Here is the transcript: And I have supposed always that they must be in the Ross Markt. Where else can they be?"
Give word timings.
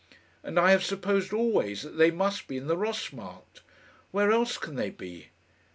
And 0.41 0.59
I 0.59 0.71
have 0.71 0.83
supposed 0.83 1.31
always 1.31 1.83
that 1.83 1.95
they 1.95 2.09
must 2.09 2.47
be 2.47 2.57
in 2.57 2.65
the 2.65 2.75
Ross 2.75 3.13
Markt. 3.13 3.61
Where 4.09 4.31
else 4.31 4.57
can 4.57 4.73
they 4.73 4.89
be?" 4.89 5.27